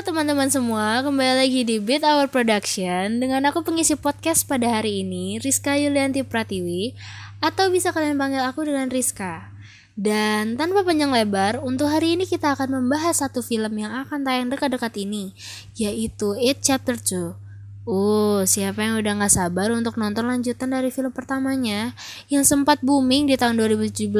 [0.00, 5.36] teman-teman semua, kembali lagi di Beat Our Production dengan aku pengisi podcast pada hari ini,
[5.36, 6.96] Rizka Yulianti Pratiwi,
[7.36, 9.52] atau bisa kalian panggil aku dengan Rizka.
[9.92, 14.48] Dan tanpa panjang lebar, untuk hari ini kita akan membahas satu film yang akan tayang
[14.48, 15.36] dekat-dekat ini,
[15.76, 17.84] yaitu It Chapter 2.
[17.84, 21.92] Uh, siapa yang udah gak sabar untuk nonton lanjutan dari film pertamanya
[22.32, 24.16] yang sempat booming di tahun 2017?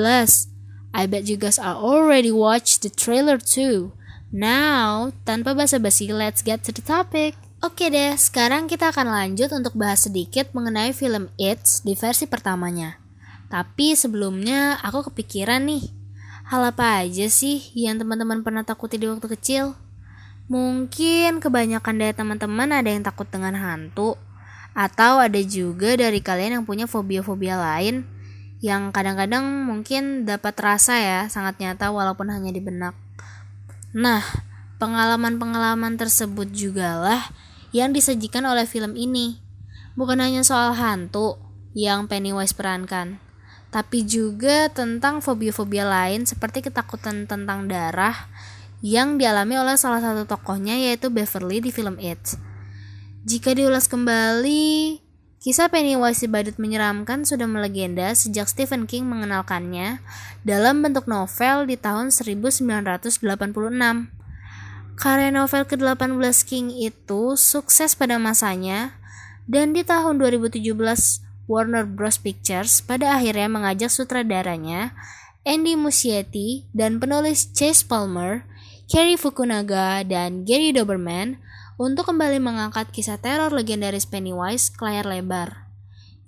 [0.92, 3.96] I bet you guys are already watched the trailer too.
[4.30, 7.34] Now, tanpa basa-basi, let's get to the topic.
[7.66, 12.96] Oke deh, sekarang kita akan lanjut untuk bahas sedikit mengenai film It di versi pertamanya.
[13.50, 15.82] Tapi sebelumnya aku kepikiran nih,
[16.46, 19.74] hal apa aja sih yang teman-teman pernah takuti di waktu kecil?
[20.46, 24.14] Mungkin kebanyakan dari teman-teman ada yang takut dengan hantu,
[24.78, 28.06] atau ada juga dari kalian yang punya fobia-fobia lain
[28.60, 32.92] yang kadang-kadang mungkin dapat terasa ya sangat nyata walaupun hanya di benak.
[33.90, 34.22] Nah,
[34.78, 37.34] pengalaman-pengalaman tersebut jugalah
[37.74, 39.42] yang disajikan oleh film ini.
[39.98, 41.42] Bukan hanya soal hantu
[41.74, 43.18] yang Pennywise perankan,
[43.74, 48.30] tapi juga tentang fobia-fobia lain seperti ketakutan tentang darah
[48.80, 52.38] yang dialami oleh salah satu tokohnya yaitu Beverly di film It.
[53.26, 54.98] Jika diulas kembali,
[55.40, 60.04] Kisah Pennywise si badut menyeramkan sudah melegenda sejak Stephen King mengenalkannya
[60.44, 63.24] dalam bentuk novel di tahun 1986.
[65.00, 69.00] Karya novel ke-18 King itu sukses pada masanya
[69.48, 70.60] dan di tahun 2017
[71.48, 72.20] Warner Bros.
[72.20, 74.92] Pictures pada akhirnya mengajak sutradaranya
[75.48, 78.44] Andy Muschietti dan penulis Chase Palmer,
[78.92, 81.40] Kerry Fukunaga, dan Gary Doberman
[81.80, 85.72] untuk kembali mengangkat kisah teror legendaris Pennywise ke layar lebar.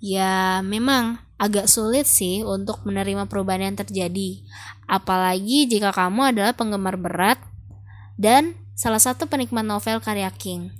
[0.00, 4.40] Ya, memang agak sulit sih untuk menerima perubahan yang terjadi,
[4.88, 7.36] apalagi jika kamu adalah penggemar berat
[8.16, 10.72] dan salah satu penikmat novel karya King.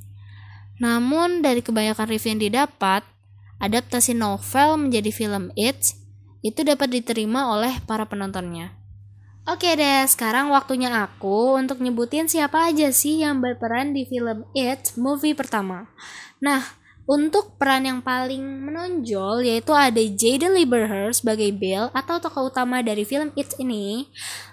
[0.81, 3.05] Namun, dari kebanyakan review yang didapat,
[3.61, 5.95] adaptasi novel menjadi film It
[6.41, 8.82] itu dapat diterima oleh para penontonnya.
[9.43, 14.95] Oke deh, sekarang waktunya aku untuk nyebutin siapa aja sih yang berperan di film It
[14.95, 15.91] movie pertama.
[16.39, 16.63] Nah,
[17.11, 23.03] untuk peran yang paling menonjol yaitu ada Jaden Lieberher sebagai Bill atau tokoh utama dari
[23.03, 24.07] film It ini.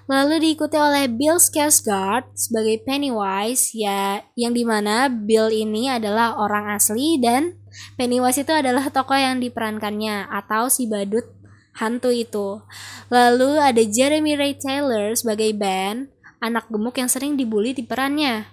[0.10, 6.74] Lalu diikuti oleh Bill Skarsgård sebagai Pennywise ya yang di mana Bill ini adalah orang
[6.74, 7.62] asli dan
[7.94, 11.39] Pennywise itu adalah tokoh yang diperankannya atau si badut
[11.80, 12.60] hantu itu.
[13.08, 16.12] Lalu ada Jeremy Ray Taylor sebagai Ben,
[16.44, 18.48] anak gemuk yang sering dibully di perannya.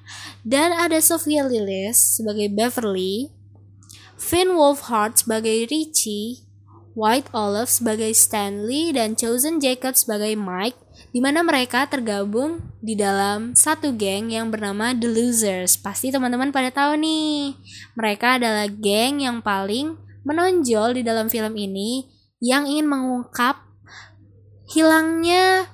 [0.47, 3.35] Dan ada Sophia Lillis sebagai Beverly,
[4.17, 6.47] Finn Wolfhard sebagai Richie,
[6.97, 10.81] White Olive sebagai Stanley, dan Chosen Jacob sebagai Mike,
[11.13, 15.77] di mana mereka tergabung di dalam satu geng yang bernama The Losers.
[15.77, 17.53] Pasti teman-teman pada tahu nih,
[17.93, 19.93] mereka adalah geng yang paling
[20.25, 23.57] menonjol di dalam film ini yang ingin mengungkap
[24.69, 25.71] hilangnya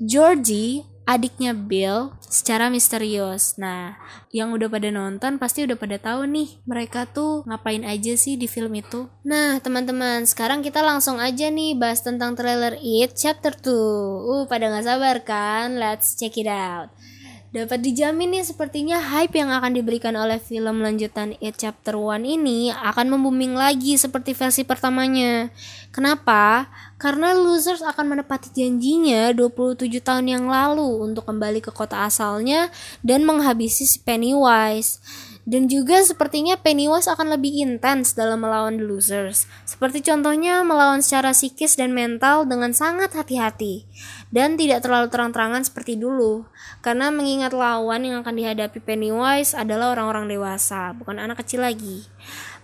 [0.00, 3.58] Georgie, adiknya Bill, secara misterius.
[3.60, 3.98] Nah,
[4.32, 8.48] yang udah pada nonton pasti udah pada tahu nih mereka tuh ngapain aja sih di
[8.48, 9.10] film itu.
[9.26, 13.68] Nah, teman-teman, sekarang kita langsung aja nih bahas tentang trailer It Chapter 2.
[13.68, 15.76] Uh, pada nggak sabar kan?
[15.76, 16.94] Let's check it out.
[17.50, 22.70] Dapat dijamin nih sepertinya hype yang akan diberikan oleh film lanjutan It Chapter 1 ini
[22.70, 25.50] akan membuming lagi seperti versi pertamanya.
[25.90, 26.70] Kenapa?
[26.94, 32.70] Karena Losers akan menepati janjinya 27 tahun yang lalu untuk kembali ke kota asalnya
[33.02, 35.02] dan menghabisi si Pennywise.
[35.48, 39.48] Dan juga sepertinya Pennywise akan lebih intens dalam melawan The Losers.
[39.64, 43.88] Seperti contohnya melawan secara psikis dan mental dengan sangat hati-hati.
[44.28, 46.44] Dan tidak terlalu terang-terangan seperti dulu.
[46.84, 52.06] Karena mengingat lawan yang akan dihadapi Pennywise adalah orang-orang dewasa, bukan anak kecil lagi.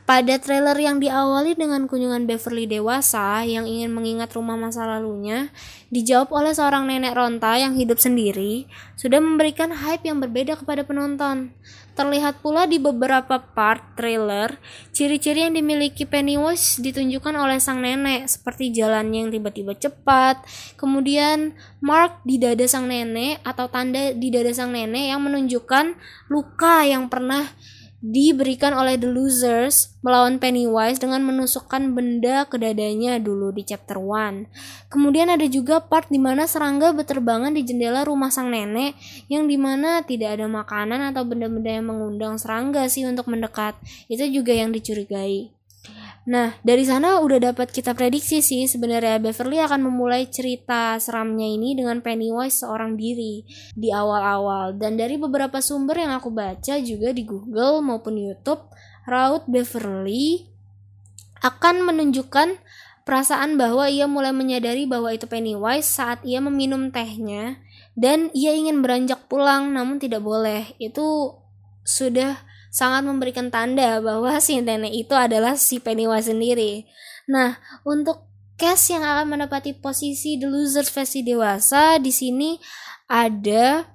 [0.07, 5.51] Pada trailer yang diawali dengan kunjungan Beverly dewasa yang ingin mengingat rumah masa lalunya,
[5.91, 11.51] dijawab oleh seorang nenek ronta yang hidup sendiri, sudah memberikan hype yang berbeda kepada penonton.
[11.97, 14.61] Terlihat pula di beberapa part trailer,
[14.93, 20.45] ciri-ciri yang dimiliki Pennywise ditunjukkan oleh sang nenek, seperti jalannya yang tiba-tiba cepat,
[20.77, 25.97] kemudian mark di dada sang nenek atau tanda di dada sang nenek yang menunjukkan
[26.29, 27.49] luka yang pernah
[28.07, 34.47] diberikan oleh The Losers melawan Pennywise dengan menusukkan benda ke dadanya dulu di chapter 1.
[34.87, 38.95] Kemudian ada juga part di mana serangga berterbangan di jendela rumah sang nenek
[39.27, 43.75] yang di mana tidak ada makanan atau benda-benda yang mengundang serangga sih untuk mendekat.
[44.07, 45.56] Itu juga yang dicurigai.
[46.27, 51.79] Nah, dari sana udah dapat kita prediksi sih sebenarnya Beverly akan memulai cerita seramnya ini
[51.79, 53.47] dengan Pennywise seorang diri
[53.79, 54.75] di awal-awal.
[54.75, 58.59] Dan dari beberapa sumber yang aku baca juga di Google maupun YouTube,
[59.07, 60.51] raut Beverly
[61.47, 62.59] akan menunjukkan
[63.07, 67.63] perasaan bahwa ia mulai menyadari bahwa itu Pennywise saat ia meminum tehnya
[67.95, 70.75] dan ia ingin beranjak pulang namun tidak boleh.
[70.83, 71.39] Itu
[71.87, 72.43] sudah
[72.77, 76.85] sangat memberikan tanda bahwa si nenek itu adalah si Pennywise sendiri.
[77.25, 77.57] Nah,
[77.89, 78.29] untuk
[78.61, 82.61] cast yang akan menepati posisi The Losers versi dewasa di sini
[83.09, 83.89] ada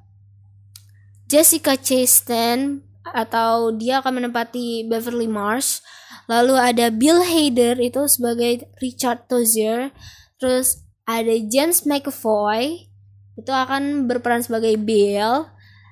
[1.30, 5.86] Jessica Chastain atau dia akan menempati Beverly Marsh.
[6.26, 9.94] Lalu ada Bill Hader itu sebagai Richard Tozier.
[10.42, 12.90] Terus ada James McAvoy
[13.38, 15.46] itu akan berperan sebagai Bill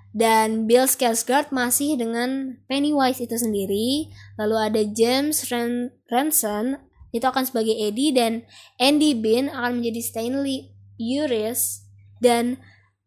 [0.10, 4.10] dan Bill Skarsgård masih dengan Pennywise itu sendiri.
[4.42, 5.94] Lalu ada James Ren
[7.14, 8.14] itu akan sebagai Eddie.
[8.14, 8.46] Dan
[8.82, 11.86] Andy Bean akan menjadi Stanley Uris.
[12.18, 12.58] Dan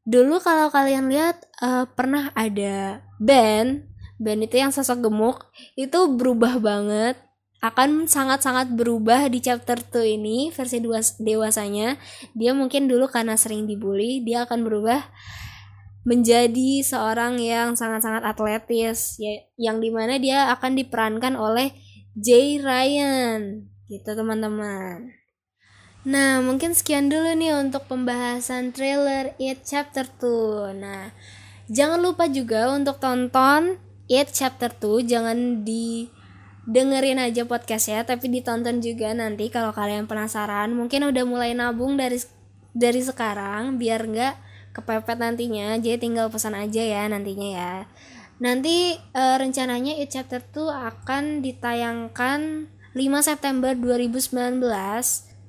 [0.07, 3.91] dulu kalau kalian lihat uh, pernah ada Ben.
[4.23, 5.51] Ben itu yang sosok gemuk.
[5.75, 7.19] Itu berubah banget.
[7.63, 10.83] Akan sangat-sangat berubah di chapter 2 ini versi
[11.19, 11.99] dewasanya.
[12.35, 14.99] Dia mungkin dulu karena sering dibully dia akan berubah
[16.03, 21.71] menjadi seorang yang sangat-sangat atletis ya yang di mana dia akan diperankan oleh
[22.19, 23.71] Jay Ryan.
[23.87, 25.15] Gitu teman-teman.
[26.03, 31.15] Nah mungkin sekian dulu nih untuk pembahasan trailer It Chapter 2 nah
[31.71, 33.79] jangan lupa juga untuk tonton
[34.11, 36.11] It Chapter 2 jangan di
[36.67, 40.75] dengerin aja podcastnya tapi ditonton juga nanti kalau kalian penasaran.
[40.75, 42.19] Mungkin udah mulai nabung dari
[42.75, 44.35] dari sekarang biar nggak
[44.73, 47.75] kepepet nantinya jadi tinggal pesan aja ya nantinya ya
[48.43, 52.41] nanti e, rencananya It Chapter 2 akan ditayangkan
[52.93, 54.59] 5 September 2019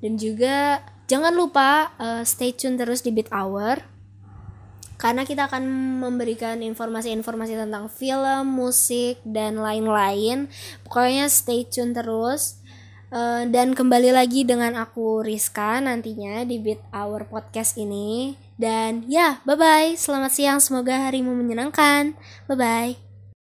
[0.03, 3.93] dan juga jangan lupa e, stay tune terus di Beat Hour
[5.03, 5.67] karena kita akan
[5.99, 10.47] memberikan informasi-informasi tentang film, musik, dan lain-lain.
[10.87, 12.63] Pokoknya stay tune terus.
[13.13, 18.33] Uh, dan kembali lagi dengan aku Rizka nantinya di Beat Hour Podcast ini.
[18.55, 19.97] Dan ya, bye-bye.
[19.99, 22.15] Selamat siang, semoga harimu menyenangkan.
[22.47, 23.02] Bye-bye.